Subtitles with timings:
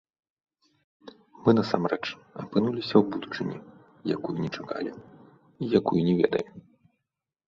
[1.43, 1.99] Мы насамрэч
[2.43, 3.57] апынуліся ў будучыні,
[4.15, 4.93] якую не чакалі
[5.61, 6.55] і якую не ведаем.